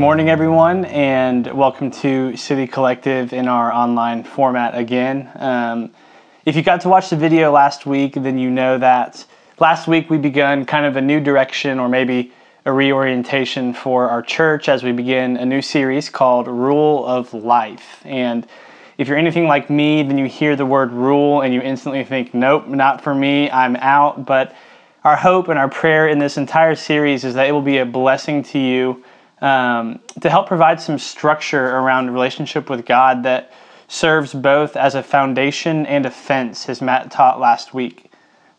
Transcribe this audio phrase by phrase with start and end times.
[0.00, 5.30] morning, everyone, and welcome to City Collective in our online format again.
[5.34, 5.90] Um,
[6.46, 9.26] if you got to watch the video last week, then you know that
[9.58, 12.32] last week we begun kind of a new direction or maybe
[12.64, 18.00] a reorientation for our church as we begin a new series called Rule of Life.
[18.06, 18.46] And
[18.96, 22.32] if you're anything like me, then you hear the word rule and you instantly think,
[22.32, 24.24] nope, not for me, I'm out.
[24.24, 24.56] But
[25.04, 27.86] our hope and our prayer in this entire series is that it will be a
[27.86, 29.04] blessing to you
[29.40, 33.52] um, to help provide some structure around relationship with God that
[33.88, 38.12] serves both as a foundation and a fence, as Matt taught last week.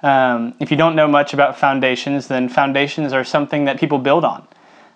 [0.04, 4.26] Um, if you don't know much about foundations, then foundations are something that people build
[4.26, 4.48] on.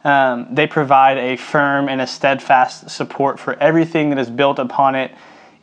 [0.04, 4.96] Um, they provide a firm and a steadfast support for everything that is built upon
[4.96, 5.12] it,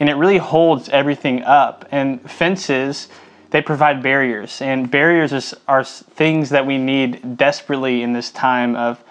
[0.01, 1.85] and it really holds everything up.
[1.91, 3.09] And fences,
[3.51, 8.75] they provide barriers, and barriers is, are things that we need desperately in this time
[8.75, 9.03] of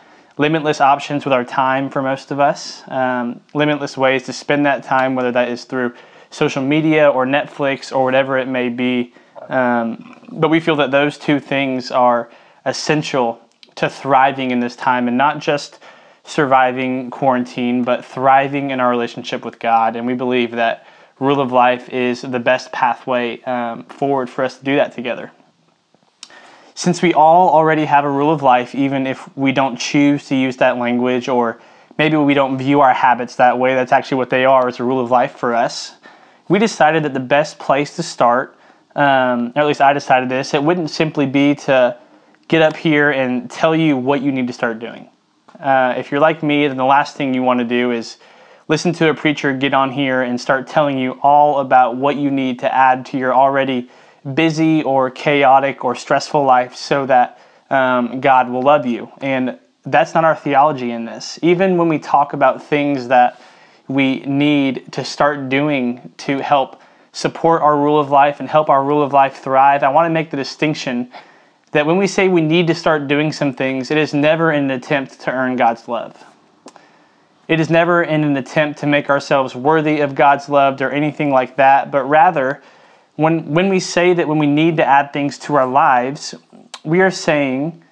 [0.42, 4.84] limitless options with our time for most of us, um, limitless ways to spend that
[4.84, 5.94] time, whether that is through
[6.31, 9.14] social media or Netflix or whatever it may be.
[9.50, 12.31] Um, but we feel that those two things are
[12.66, 13.39] essential
[13.75, 15.80] to thriving in this time and not just
[16.23, 19.95] surviving quarantine, but thriving in our relationship with God.
[19.95, 20.88] And we believe that
[21.19, 25.31] rule of life is the best pathway um, forward for us to do that together.
[26.73, 30.36] Since we all already have a rule of life, even if we don't choose to
[30.36, 31.59] use that language or
[31.97, 34.83] maybe we don't view our habits that way, that's actually what they are, it's a
[34.83, 35.95] rule of life for us.
[36.47, 38.58] We decided that the best place to start,
[38.95, 41.97] um, or at least I decided this, it wouldn't simply be to
[42.47, 45.09] get up here and tell you what you need to start doing.
[45.59, 48.17] Uh, if you're like me, then the last thing you want to do is
[48.67, 52.31] listen to a preacher get on here and start telling you all about what you
[52.31, 53.89] need to add to your already
[54.33, 59.11] busy or chaotic or stressful life so that um, God will love you.
[59.22, 61.39] And that's not our theology in this.
[61.41, 63.41] Even when we talk about things that
[63.88, 66.81] we need to start doing to help
[67.13, 70.09] support our rule of life and help our rule of life thrive, I want to
[70.12, 71.12] make the distinction
[71.72, 74.66] that when we say we need to start doing some things, it is never in
[74.66, 76.23] an attempt to earn God's love.
[77.47, 81.31] It is never in an attempt to make ourselves worthy of God's love or anything
[81.31, 82.62] like that, but rather
[83.16, 86.35] when, when we say that when we need to add things to our lives,
[86.83, 87.83] we are saying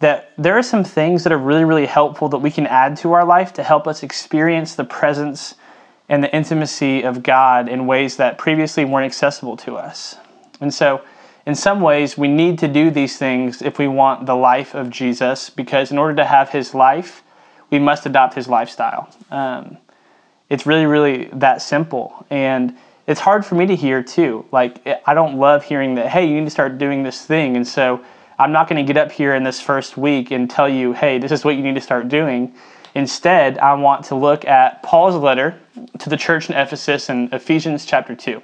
[0.00, 3.12] that there are some things that are really, really helpful that we can add to
[3.12, 5.54] our life to help us experience the presence
[6.08, 10.16] and the intimacy of God in ways that previously weren't accessible to us.
[10.60, 11.02] And so,
[11.46, 14.90] in some ways, we need to do these things if we want the life of
[14.90, 17.22] Jesus, because in order to have his life,
[17.70, 19.08] we must adopt his lifestyle.
[19.30, 19.78] Um,
[20.50, 22.26] it's really, really that simple.
[22.28, 22.76] And
[23.08, 24.44] it's hard for me to hear too.
[24.52, 27.56] Like, I don't love hearing that, hey, you need to start doing this thing.
[27.56, 28.04] And so
[28.38, 31.18] I'm not going to get up here in this first week and tell you, hey,
[31.18, 32.54] this is what you need to start doing.
[32.94, 35.58] Instead, I want to look at Paul's letter
[35.98, 38.42] to the church in Ephesus in Ephesians chapter 2.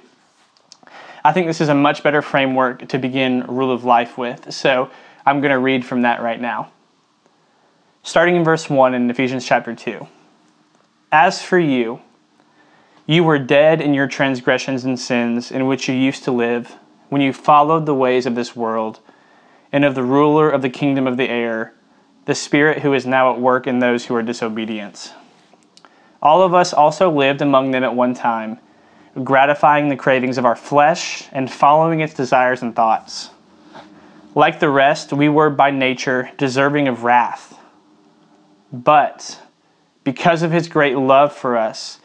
[1.23, 4.51] I think this is a much better framework to begin rule of life with.
[4.51, 4.89] So
[5.27, 6.71] I'm going to read from that right now.
[8.01, 10.07] Starting in verse 1 in Ephesians chapter 2.
[11.11, 12.01] As for you,
[13.05, 16.75] you were dead in your transgressions and sins in which you used to live,
[17.09, 18.99] when you followed the ways of this world,
[19.71, 21.73] and of the ruler of the kingdom of the air,
[22.25, 25.13] the Spirit who is now at work in those who are disobedient.
[26.21, 28.57] All of us also lived among them at one time,
[29.23, 33.29] gratifying the cravings of our flesh and following its desires and thoughts.
[34.33, 37.57] Like the rest, we were by nature deserving of wrath.
[38.73, 39.39] But
[40.03, 41.99] because of his great love for us,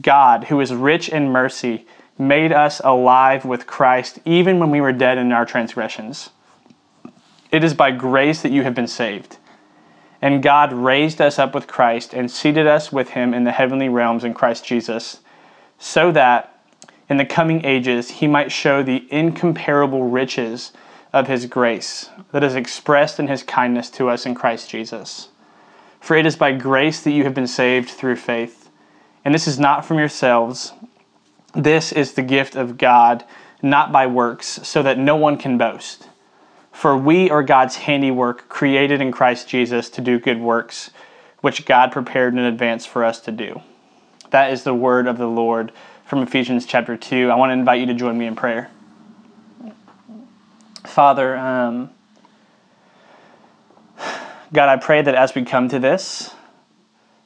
[0.00, 1.86] God, who is rich in mercy,
[2.18, 6.30] made us alive with Christ even when we were dead in our transgressions.
[7.50, 9.36] It is by grace that you have been saved.
[10.22, 13.88] And God raised us up with Christ and seated us with him in the heavenly
[13.88, 15.20] realms in Christ Jesus,
[15.78, 16.60] so that
[17.10, 20.72] in the coming ages he might show the incomparable riches
[21.12, 25.28] of his grace that is expressed in his kindness to us in Christ Jesus.
[26.00, 28.61] For it is by grace that you have been saved through faith
[29.24, 30.72] and this is not from yourselves.
[31.54, 33.24] This is the gift of God,
[33.62, 36.08] not by works, so that no one can boast.
[36.72, 40.90] For we are God's handiwork, created in Christ Jesus to do good works,
[41.40, 43.60] which God prepared in advance for us to do.
[44.30, 45.72] That is the word of the Lord
[46.06, 47.30] from Ephesians chapter 2.
[47.30, 48.70] I want to invite you to join me in prayer.
[50.84, 51.90] Father, um,
[54.52, 56.34] God, I pray that as we come to this,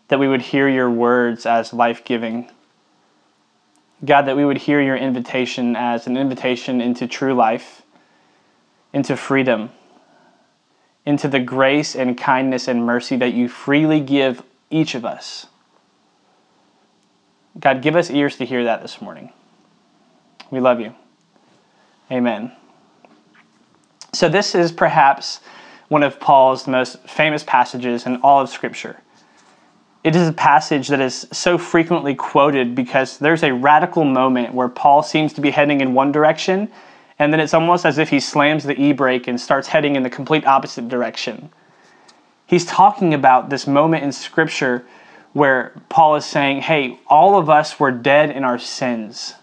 [0.09, 2.51] that we would hear your words as life giving.
[4.05, 7.83] God, that we would hear your invitation as an invitation into true life,
[8.93, 9.71] into freedom,
[11.05, 15.47] into the grace and kindness and mercy that you freely give each of us.
[17.59, 19.33] God, give us ears to hear that this morning.
[20.51, 20.95] We love you.
[22.11, 22.53] Amen.
[24.13, 25.41] So, this is perhaps
[25.89, 29.01] one of Paul's most famous passages in all of Scripture.
[30.07, 34.69] It is a passage that is so frequently quoted because there's a radical moment where
[34.69, 36.71] Paul seems to be heading in one direction,
[37.19, 40.05] and then it's almost as if he slams the e brake and starts heading in
[40.05, 41.51] the complete opposite direction.
[42.47, 44.87] He's talking about this moment in Scripture
[45.33, 49.35] where Paul is saying, Hey, all of us were dead in our sins.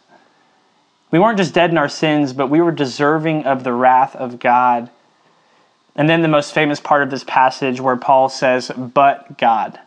[1.12, 4.40] We weren't just dead in our sins, but we were deserving of the wrath of
[4.40, 4.90] God.
[5.94, 9.78] And then the most famous part of this passage where Paul says, But God.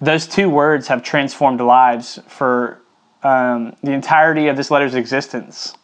[0.00, 2.82] Those two words have transformed lives for
[3.22, 5.74] um, the entirety of this letter's existence.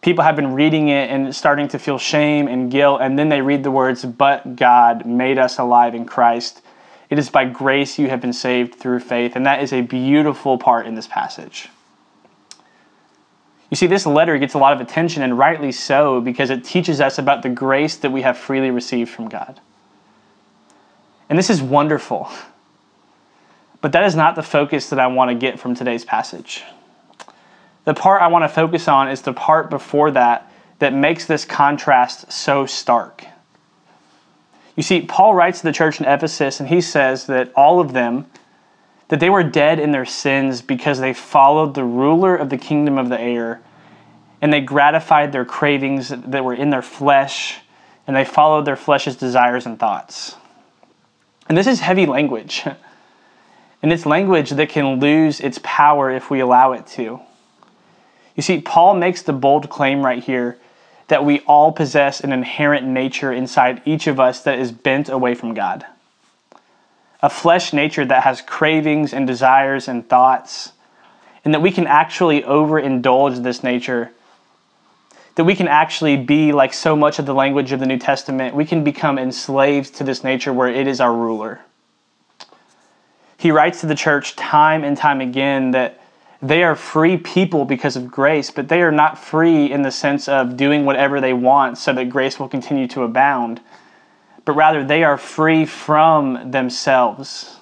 [0.00, 3.40] People have been reading it and starting to feel shame and guilt, and then they
[3.40, 6.62] read the words, But God made us alive in Christ.
[7.10, 9.36] It is by grace you have been saved through faith.
[9.36, 11.68] And that is a beautiful part in this passage.
[13.70, 17.00] You see, this letter gets a lot of attention, and rightly so, because it teaches
[17.00, 19.60] us about the grace that we have freely received from God.
[21.28, 22.30] And this is wonderful.
[23.84, 26.64] But that is not the focus that I want to get from today's passage.
[27.84, 31.44] The part I want to focus on is the part before that that makes this
[31.44, 33.26] contrast so stark.
[34.74, 37.92] You see, Paul writes to the church in Ephesus, and he says that all of
[37.92, 38.24] them,
[39.08, 42.96] that they were dead in their sins because they followed the ruler of the kingdom
[42.96, 43.60] of the air,
[44.40, 47.60] and they gratified their cravings that were in their flesh,
[48.06, 50.36] and they followed their flesh's desires and thoughts.
[51.50, 52.64] And this is heavy language.
[53.84, 57.20] And it's language that can lose its power if we allow it to.
[58.34, 60.56] You see, Paul makes the bold claim right here
[61.08, 65.34] that we all possess an inherent nature inside each of us that is bent away
[65.34, 65.84] from God.
[67.20, 70.72] A flesh nature that has cravings and desires and thoughts,
[71.44, 74.12] and that we can actually overindulge this nature.
[75.34, 78.54] That we can actually be like so much of the language of the New Testament,
[78.54, 81.60] we can become enslaved to this nature where it is our ruler.
[83.44, 86.00] He writes to the church time and time again that
[86.40, 90.28] they are free people because of grace, but they are not free in the sense
[90.28, 93.60] of doing whatever they want so that grace will continue to abound.
[94.46, 97.58] But rather, they are free from themselves.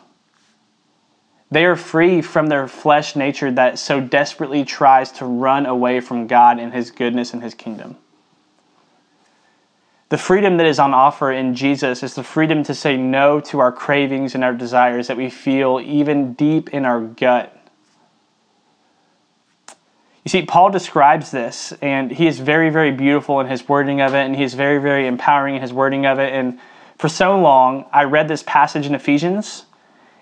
[1.51, 6.29] They are free from their flesh nature that so desperately tries to run away from
[6.29, 7.97] God and His goodness and His kingdom.
[10.13, 13.61] The freedom that is on offer in Jesus is the freedom to say no to
[13.61, 17.63] our cravings and our desires that we feel even deep in our gut
[20.25, 24.15] you see, Paul describes this, and he is very, very beautiful in his wording of
[24.15, 26.33] it, and he is very, very empowering in his wording of it.
[26.33, 26.61] And
[26.97, 29.65] for so long, I read this passage in Ephesians,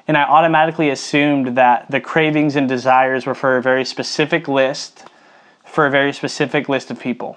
[0.08, 5.04] and I automatically assumed that the cravings and desires were for a very specific list,
[5.66, 7.36] for a very specific list of people.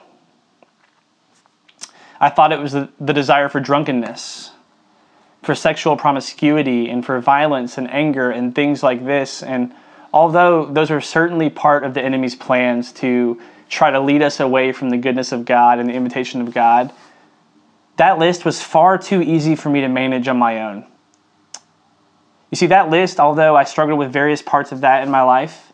[2.19, 4.51] I thought it was the, the desire for drunkenness,
[5.41, 9.43] for sexual promiscuity, and for violence and anger and things like this.
[9.43, 9.73] And
[10.13, 14.71] although those are certainly part of the enemy's plans to try to lead us away
[14.71, 16.93] from the goodness of God and the invitation of God,
[17.97, 20.85] that list was far too easy for me to manage on my own.
[22.51, 25.72] You see, that list, although I struggled with various parts of that in my life,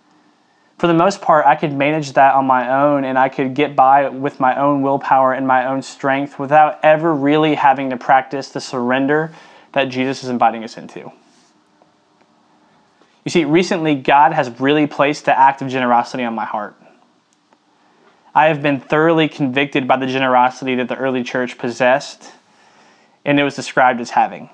[0.80, 3.76] for the most part, I could manage that on my own and I could get
[3.76, 8.50] by with my own willpower and my own strength without ever really having to practice
[8.50, 9.32] the surrender
[9.74, 11.12] that Jesus is inviting us into.
[13.26, 16.76] You see, recently, God has really placed the act of generosity on my heart.
[18.34, 22.32] I have been thoroughly convicted by the generosity that the early church possessed
[23.26, 24.50] and it was described as having.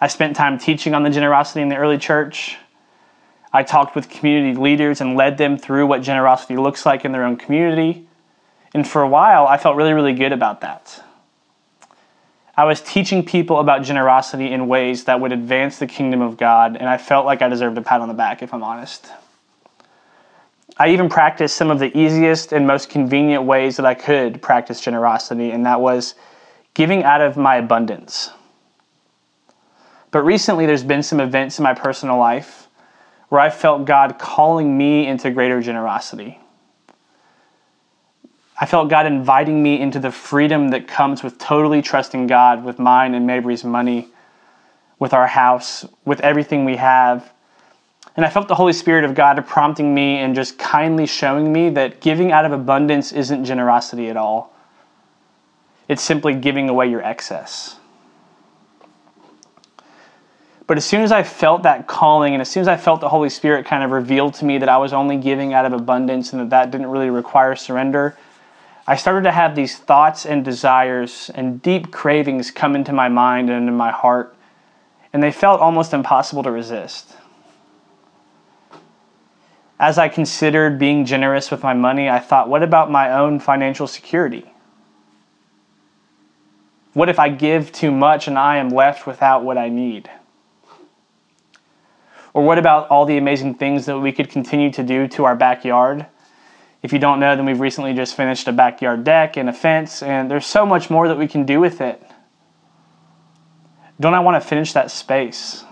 [0.00, 2.58] I spent time teaching on the generosity in the early church.
[3.52, 7.24] I talked with community leaders and led them through what generosity looks like in their
[7.24, 8.06] own community.
[8.72, 11.02] And for a while, I felt really, really good about that.
[12.56, 16.76] I was teaching people about generosity in ways that would advance the kingdom of God,
[16.76, 19.10] and I felt like I deserved a pat on the back, if I'm honest.
[20.78, 24.80] I even practiced some of the easiest and most convenient ways that I could practice
[24.80, 26.14] generosity, and that was
[26.74, 28.30] giving out of my abundance.
[30.10, 32.61] But recently, there's been some events in my personal life
[33.32, 36.38] where I felt God calling me into greater generosity.
[38.60, 42.78] I felt God inviting me into the freedom that comes with totally trusting God with
[42.78, 44.08] mine and Mabry's money,
[44.98, 47.32] with our house, with everything we have.
[48.16, 51.70] And I felt the Holy Spirit of God prompting me and just kindly showing me
[51.70, 54.54] that giving out of abundance isn't generosity at all.
[55.88, 57.78] It's simply giving away your excess.
[60.66, 63.08] But as soon as I felt that calling and as soon as I felt the
[63.08, 66.32] Holy Spirit kind of revealed to me that I was only giving out of abundance
[66.32, 68.16] and that that didn't really require surrender,
[68.86, 73.48] I started to have these thoughts and desires and deep cravings come into my mind
[73.48, 74.36] and into my heart,
[75.12, 77.14] and they felt almost impossible to resist.
[79.78, 83.86] As I considered being generous with my money, I thought, what about my own financial
[83.86, 84.52] security?
[86.92, 90.10] What if I give too much and I am left without what I need?
[92.34, 95.36] Or what about all the amazing things that we could continue to do to our
[95.36, 96.06] backyard?
[96.82, 100.02] If you don't know, then we've recently just finished a backyard deck and a fence,
[100.02, 102.02] and there's so much more that we can do with it.
[104.00, 105.64] Don't I want to finish that space?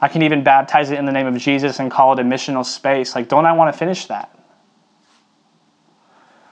[0.00, 2.64] I can even baptize it in the name of Jesus and call it a missional
[2.64, 3.14] space.
[3.14, 4.38] Like, don't I want to finish that?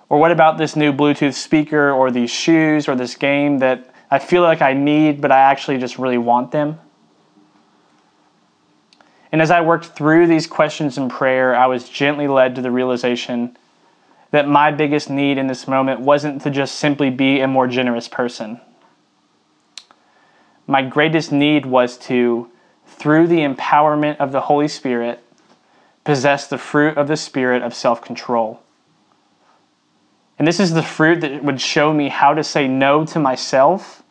[0.08, 4.18] Or what about this new Bluetooth speaker or these shoes or this game that I
[4.18, 6.80] feel like I need, but I actually just really want them?
[9.32, 12.70] And as I worked through these questions in prayer, I was gently led to the
[12.70, 13.56] realization
[14.30, 18.08] that my biggest need in this moment wasn't to just simply be a more generous
[18.08, 18.60] person.
[20.66, 22.50] My greatest need was to,
[22.86, 25.22] through the empowerment of the Holy Spirit,
[26.04, 28.60] possess the fruit of the Spirit of self control.
[30.38, 34.01] And this is the fruit that would show me how to say no to myself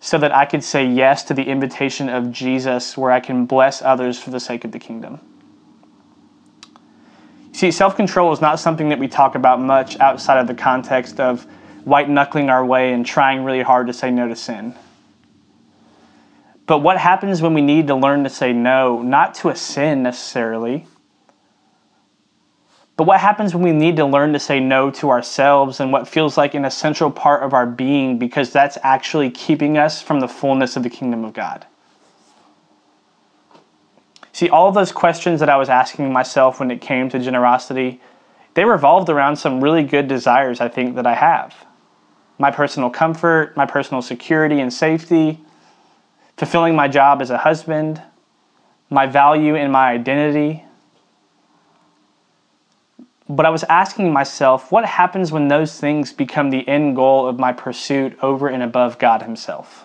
[0.00, 3.82] so that I could say yes to the invitation of Jesus where I can bless
[3.82, 5.20] others for the sake of the kingdom.
[7.52, 11.18] See, self control is not something that we talk about much outside of the context
[11.18, 11.44] of
[11.84, 14.74] white knuckling our way and trying really hard to say no to sin.
[16.66, 20.02] But what happens when we need to learn to say no, not to a sin
[20.02, 20.86] necessarily,
[22.98, 26.08] but what happens when we need to learn to say no to ourselves and what
[26.08, 30.26] feels like an essential part of our being because that's actually keeping us from the
[30.26, 31.64] fullness of the kingdom of God?
[34.32, 38.00] See, all those questions that I was asking myself when it came to generosity,
[38.54, 41.54] they revolved around some really good desires I think that I have.
[42.36, 45.38] My personal comfort, my personal security and safety,
[46.36, 48.02] fulfilling my job as a husband,
[48.90, 50.64] my value and my identity,
[53.28, 57.38] but I was asking myself, what happens when those things become the end goal of
[57.38, 59.84] my pursuit over and above God Himself?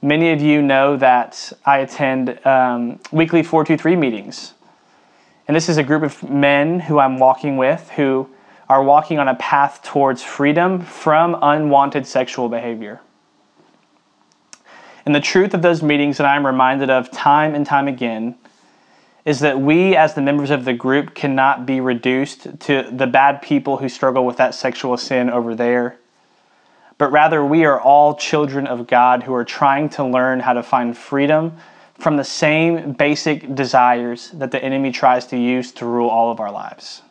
[0.00, 4.54] Many of you know that I attend um, weekly 423 meetings.
[5.46, 8.28] And this is a group of men who I'm walking with who
[8.68, 13.00] are walking on a path towards freedom from unwanted sexual behavior.
[15.04, 18.36] And the truth of those meetings that I'm reminded of time and time again
[19.24, 23.40] is that we, as the members of the group, cannot be reduced to the bad
[23.40, 25.98] people who struggle with that sexual sin over there.
[26.98, 30.62] But rather, we are all children of God who are trying to learn how to
[30.62, 31.56] find freedom
[31.98, 36.38] from the same basic desires that the enemy tries to use to rule all of
[36.38, 37.02] our lives.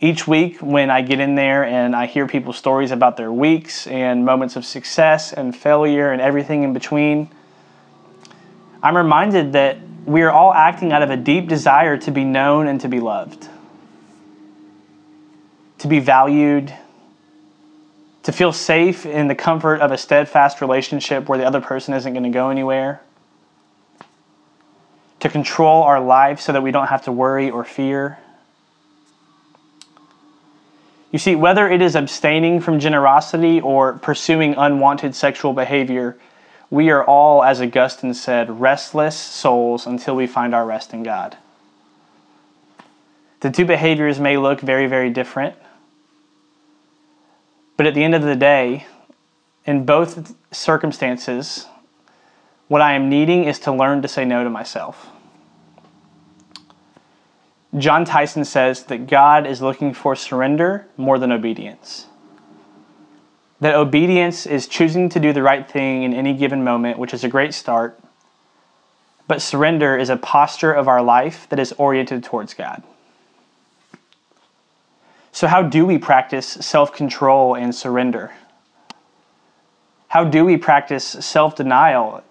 [0.00, 3.86] Each week, when I get in there and I hear people's stories about their weeks
[3.86, 7.30] and moments of success and failure and everything in between,
[8.86, 12.68] I'm reminded that we are all acting out of a deep desire to be known
[12.68, 13.48] and to be loved,
[15.78, 16.72] to be valued,
[18.22, 22.12] to feel safe in the comfort of a steadfast relationship where the other person isn't
[22.12, 23.00] going to go anywhere,
[25.18, 28.18] to control our life so that we don't have to worry or fear.
[31.10, 36.16] You see, whether it is abstaining from generosity or pursuing unwanted sexual behavior,
[36.70, 41.36] we are all, as Augustine said, restless souls until we find our rest in God.
[43.40, 45.54] The two behaviors may look very, very different,
[47.76, 48.86] but at the end of the day,
[49.64, 51.66] in both circumstances,
[52.68, 55.08] what I am needing is to learn to say no to myself.
[57.76, 62.06] Jon Tyson says that God is looking for surrender more than obedience.
[63.60, 67.24] That obedience is choosing to do the right thing in any given moment, which is
[67.24, 67.98] a great start.
[69.28, 72.82] But surrender is a posture of our life that is oriented towards God.
[75.32, 78.32] So, how do we practice self control and surrender?
[80.08, 82.22] How do we practice self denial?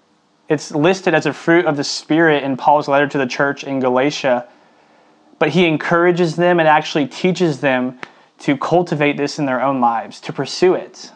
[0.48, 3.79] It's listed as a fruit of the Spirit in Paul's letter to the church in
[3.79, 4.48] Galatia,
[5.39, 8.00] but he encourages them and actually teaches them
[8.39, 11.12] to cultivate this in their own lives, to pursue it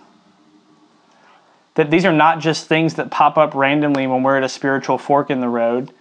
[1.80, 4.98] that these are not just things that pop up randomly when we're at a spiritual
[4.98, 5.94] fork in the road,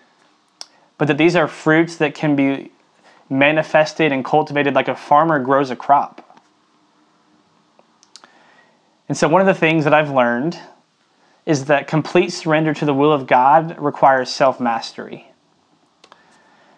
[0.99, 2.73] but that these are fruits that can be
[3.31, 6.43] manifested and cultivated like a farmer grows a crop.
[9.09, 10.59] And so, one of the things that I've learned
[11.47, 15.31] is that complete surrender to the will of God requires self mastery.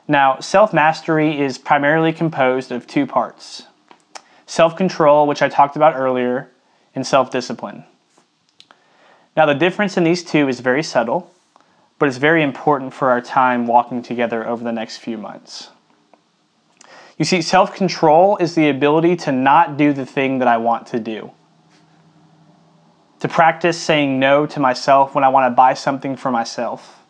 [0.06, 3.62] Now, self mastery is primarily composed of two parts
[4.50, 6.50] self control, which I talked about earlier,
[6.95, 7.85] and self discipline.
[9.37, 11.33] Now, the difference in these two is very subtle,
[12.00, 15.71] but it's very important for our time walking together over the next few months.
[17.16, 20.88] You see, self control is the ability to not do the thing that I want
[20.88, 21.30] to do.
[23.21, 27.04] To practice saying no to myself when I want to buy something for myself.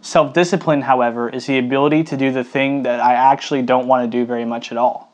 [0.00, 4.10] Self discipline, however, is the ability to do the thing that I actually don't want
[4.10, 5.12] to do very much at all.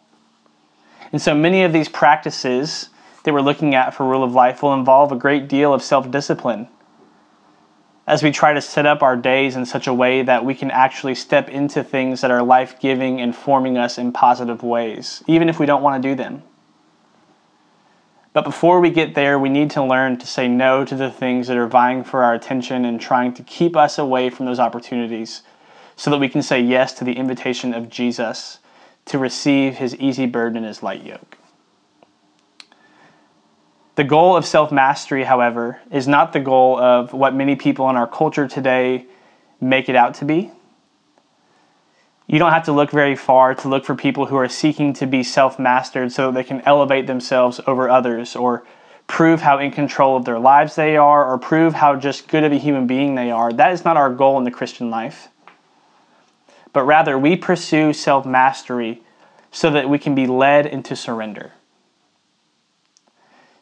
[1.12, 2.88] And so many of these practices
[3.22, 6.10] that we're looking at for rule of life will involve a great deal of self
[6.10, 6.68] discipline
[8.06, 10.70] as we try to set up our days in such a way that we can
[10.70, 15.48] actually step into things that are life giving and forming us in positive ways, even
[15.48, 16.42] if we don't want to do them.
[18.32, 21.46] But before we get there, we need to learn to say no to the things
[21.46, 25.42] that are vying for our attention and trying to keep us away from those opportunities
[25.94, 28.58] so that we can say yes to the invitation of Jesus
[29.06, 31.38] to receive his easy burden and his light yoke.
[33.94, 37.96] The goal of self mastery, however, is not the goal of what many people in
[37.96, 39.06] our culture today
[39.60, 40.50] make it out to be.
[42.26, 45.06] You don't have to look very far to look for people who are seeking to
[45.06, 48.64] be self mastered so that they can elevate themselves over others or
[49.06, 52.52] prove how in control of their lives they are or prove how just good of
[52.52, 53.52] a human being they are.
[53.52, 55.28] That is not our goal in the Christian life.
[56.72, 59.02] But rather, we pursue self mastery
[59.50, 61.52] so that we can be led into surrender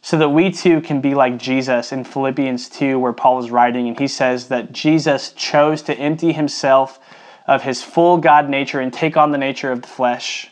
[0.02, 3.86] so that we too can be like Jesus in Philippians 2, where Paul is writing,
[3.88, 6.98] and he says that Jesus chose to empty himself
[7.46, 10.50] of his full God nature and take on the nature of the flesh.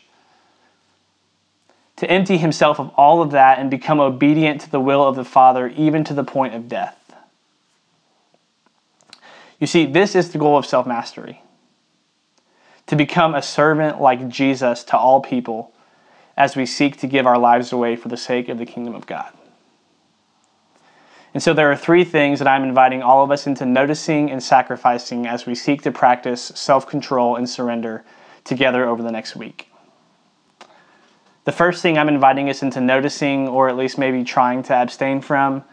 [1.97, 5.25] To empty himself of all of that and become obedient to the will of the
[5.25, 6.95] Father, even to the point of death.
[9.59, 11.41] You see, this is the goal of self mastery
[12.89, 15.71] to become a servant like Jesus to all people
[16.35, 19.05] as we seek to give our lives away for the sake of the kingdom of
[19.05, 19.31] God.
[21.31, 24.41] And so there are three things that I'm inviting all of us into noticing and
[24.41, 28.03] sacrificing as we seek to practice self control and surrender
[28.43, 29.71] together over the next week.
[31.43, 35.21] The first thing I'm inviting us into noticing, or at least maybe trying to abstain
[35.21, 35.63] from,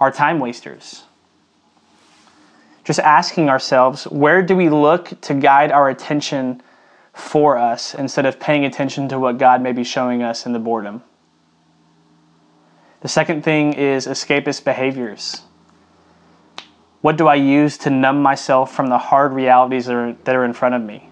[0.00, 1.02] are time wasters.
[2.84, 6.62] Just asking ourselves, where do we look to guide our attention
[7.12, 10.58] for us instead of paying attention to what God may be showing us in the
[10.58, 11.02] boredom?
[13.02, 15.42] The second thing is escapist behaviors.
[17.00, 20.44] What do I use to numb myself from the hard realities that are, that are
[20.44, 21.08] in front of me?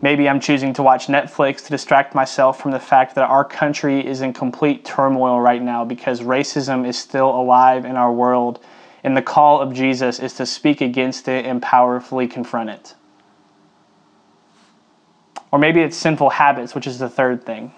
[0.00, 4.06] Maybe I'm choosing to watch Netflix to distract myself from the fact that our country
[4.06, 8.60] is in complete turmoil right now because racism is still alive in our world,
[9.04, 12.94] and the call of Jesus is to speak against it and powerfully confront it.
[15.52, 17.72] Or maybe it's sinful habits, which is the third thing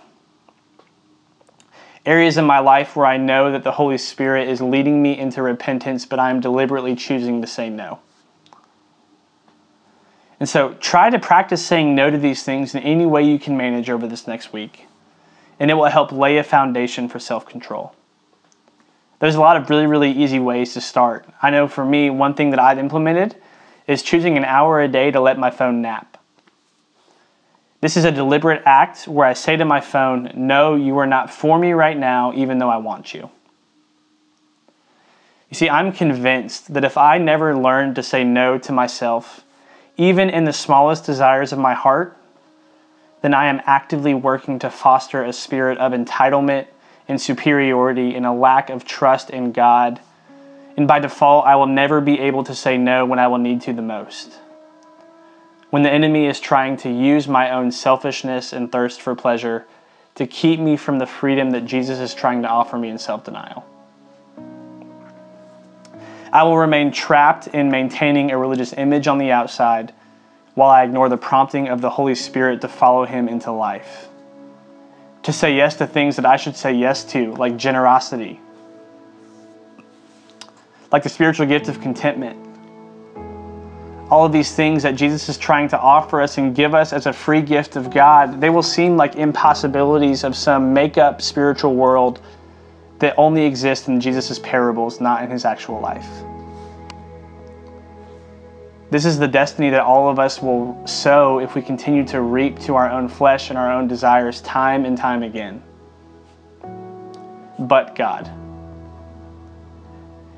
[2.07, 5.43] areas in my life where I know that the Holy Spirit is leading me into
[5.43, 7.99] repentance, but I'm deliberately choosing to say no.
[10.39, 13.57] And so try to practice saying no to these things in any way you can
[13.57, 14.87] manage over this next week,
[15.59, 17.95] and it will help lay a foundation for self control.
[19.18, 21.26] There's a lot of really, really easy ways to start.
[21.40, 23.37] I know for me, one thing that I've implemented
[23.87, 26.18] is choosing an hour a day to let my phone nap.
[27.81, 31.31] This is a deliberate act where I say to my phone, No, you are not
[31.31, 33.31] for me right now, even though I want you.
[35.50, 39.44] You see, I'm convinced that if I never learned to say no to myself,
[39.96, 42.16] even in the smallest desires of my heart,
[43.22, 46.66] then I am actively working to foster a spirit of entitlement
[47.09, 50.01] and superiority and a lack of trust in God.
[50.77, 53.62] And by default, I will never be able to say no when I will need
[53.62, 54.38] to the most
[55.71, 59.66] when the enemy is trying to use my own selfishness and thirst for pleasure
[60.14, 63.25] to keep me from the freedom that Jesus is trying to offer me in self
[63.25, 63.64] denial.
[66.33, 69.92] I will remain trapped in maintaining a religious image on the outside
[70.55, 74.09] while I ignore the prompting of the Holy Spirit to follow Him into life.
[75.27, 78.41] To say yes to things that I should say yes to, like generosity,
[80.93, 82.39] like the spiritual gift of contentment,
[84.09, 87.07] all of these things that Jesus is trying to offer us and give us as
[87.07, 91.75] a free gift of God, they will seem like impossibilities of some make up spiritual
[91.75, 92.21] world
[93.01, 96.07] that only exist in Jesus' parables, not in his actual life.
[98.90, 102.59] This is the destiny that all of us will sow if we continue to reap
[102.61, 105.62] to our own flesh and our own desires time and time again.
[107.59, 108.31] but God.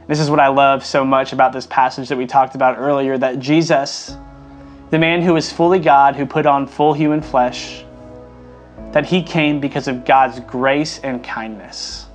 [0.07, 3.19] This is what I love so much about this passage that we talked about earlier
[3.19, 4.17] that Jesus,
[4.91, 7.85] the man who is fully God, who put on full human flesh,
[8.93, 12.08] that he came because of God's grace and kindness.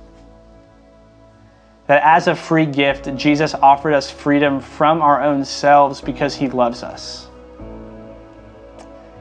[1.86, 6.48] That as a free gift, Jesus offered us freedom from our own selves because he
[6.48, 7.28] loves us.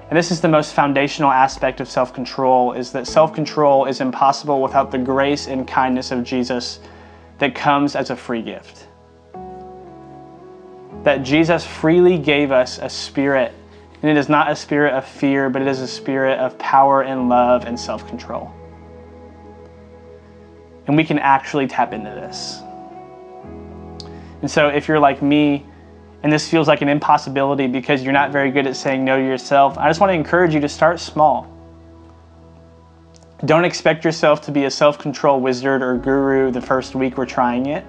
[0.10, 4.91] And this is the most foundational aspect of self-control is that self-control is impossible without
[4.91, 6.80] the grace and kindness of Jesus
[7.39, 8.88] that comes as a free gift.
[11.04, 13.54] That Jesus freely gave us a spirit,
[14.02, 17.02] and it is not a spirit of fear, but it is a spirit of power
[17.02, 18.54] and love and self control.
[20.88, 22.62] And we can actually tap into this.
[24.41, 25.65] And so, if you're like me,
[26.24, 29.24] and this feels like an impossibility because you're not very good at saying no to
[29.24, 31.50] yourself, I just want to encourage you to start small.
[33.46, 37.26] Don't expect yourself to be a self control wizard or guru the first week we're
[37.26, 37.86] trying it.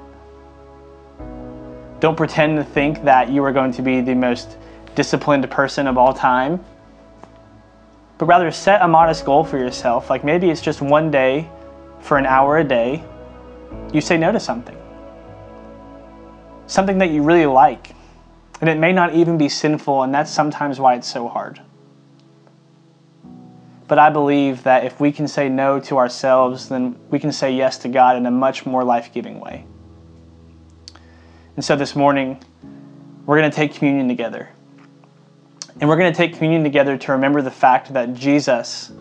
[2.00, 4.56] Don't pretend to think that you are going to be the most
[4.96, 6.64] disciplined person of all time.
[8.18, 10.10] But rather set a modest goal for yourself.
[10.10, 11.48] Like maybe it's just one day
[12.04, 13.02] for an hour a day,
[13.90, 14.76] you say no to something.
[16.66, 17.94] Something that you really like.
[18.60, 21.62] And it may not even be sinful, and that's sometimes why it's so hard.
[23.88, 27.54] But I believe that if we can say no to ourselves, then we can say
[27.54, 29.64] yes to God in a much more life giving way.
[31.56, 32.38] And so this morning,
[33.24, 34.50] we're going to take communion together.
[35.80, 38.92] And we're going to take communion together to remember the fact that Jesus,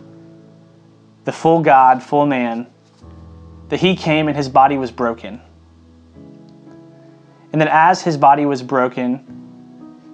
[1.24, 2.68] the full God, full man,
[3.74, 5.40] that he came and his body was broken.
[7.50, 9.26] And that as his body was broken,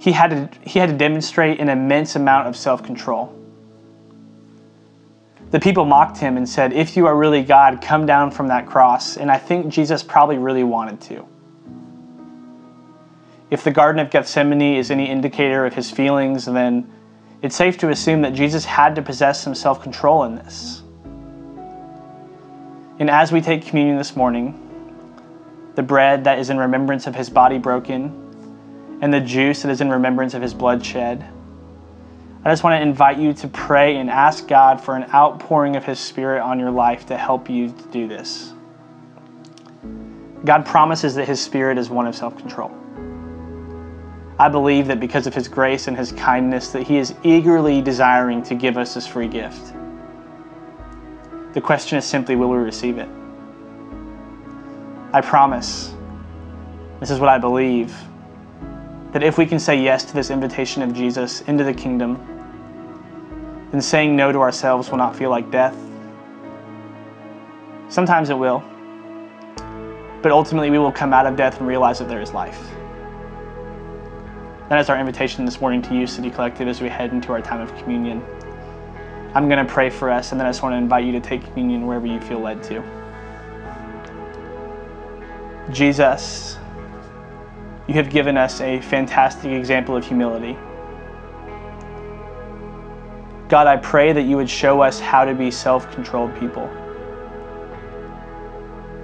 [0.01, 3.39] he had to, he had to demonstrate an immense amount of self control.
[5.51, 8.65] The people mocked him and said, If you are really God, come down from that
[8.65, 9.19] cross.
[9.19, 11.29] And I think Jesus probably really wanted to.
[13.51, 16.91] If the Garden of Gethsemane is any indicator of his feelings, then
[17.43, 20.80] it's safe to assume that Jesus had to possess some self control in this.
[23.01, 24.55] And as we take communion this morning,
[25.75, 29.81] the bread that is in remembrance of his body broken, and the juice that is
[29.81, 31.29] in remembrance of his blood shed,
[32.43, 35.85] I just want to invite you to pray and ask God for an outpouring of
[35.85, 38.55] His Spirit on your life to help you to do this.
[40.47, 42.71] God promises that His Spirit is one of self control.
[44.39, 48.43] I believe that because of His grace and His kindness, that He is eagerly desiring
[48.45, 49.75] to give us this free gift.
[51.53, 53.09] The question is simply, will we receive it?
[55.13, 55.93] I promise,
[57.01, 57.93] this is what I believe,
[59.13, 62.25] that if we can say yes to this invitation of Jesus into the kingdom,
[63.73, 65.77] then saying no to ourselves will not feel like death.
[67.89, 68.63] Sometimes it will,
[70.23, 72.71] but ultimately we will come out of death and realize that there is life.
[74.69, 77.43] That is our invitation this morning to you, City Collective, as we head into our
[77.43, 78.23] time of communion.
[79.33, 81.21] I'm going to pray for us, and then I just want to invite you to
[81.21, 82.83] take communion wherever you feel led to.
[85.73, 86.59] Jesus,
[87.87, 90.59] you have given us a fantastic example of humility.
[93.49, 96.69] God, I pray that you would show us how to be self controlled people.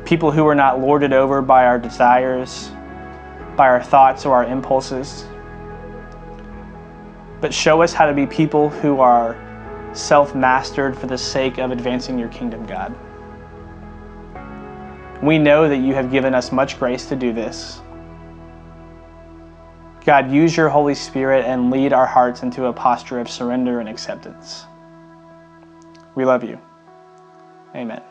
[0.04, 2.72] People who are not lorded over by our desires,
[3.56, 5.24] by our thoughts or our impulses.
[7.40, 9.36] But show us how to be people who are
[9.96, 12.94] self mastered for the sake of advancing your kingdom, God.
[15.22, 17.80] We know that you have given us much grace to do this.
[20.04, 23.88] God, use your Holy Spirit and lead our hearts into a posture of surrender and
[23.88, 24.64] acceptance.
[26.14, 26.60] We love you.
[27.74, 28.02] Amen.